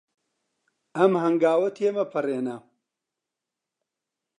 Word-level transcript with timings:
ئەم 0.97 1.13
هەنگاوە 1.23 1.69
تێمەپەڕێنە. 1.77 2.57